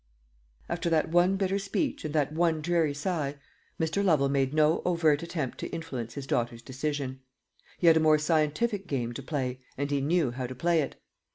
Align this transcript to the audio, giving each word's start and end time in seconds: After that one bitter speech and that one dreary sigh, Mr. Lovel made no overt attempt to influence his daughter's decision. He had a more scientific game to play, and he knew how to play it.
After 0.67 0.89
that 0.89 1.09
one 1.11 1.35
bitter 1.35 1.59
speech 1.59 2.03
and 2.03 2.15
that 2.15 2.33
one 2.33 2.59
dreary 2.59 2.95
sigh, 2.95 3.35
Mr. 3.79 4.03
Lovel 4.03 4.29
made 4.29 4.51
no 4.51 4.81
overt 4.83 5.21
attempt 5.21 5.59
to 5.59 5.69
influence 5.69 6.15
his 6.15 6.25
daughter's 6.25 6.63
decision. 6.63 7.19
He 7.77 7.85
had 7.85 7.97
a 7.97 7.99
more 7.99 8.17
scientific 8.17 8.87
game 8.87 9.13
to 9.13 9.21
play, 9.21 9.59
and 9.77 9.91
he 9.91 10.01
knew 10.01 10.31
how 10.31 10.47
to 10.47 10.55
play 10.55 10.81
it. 10.81 10.95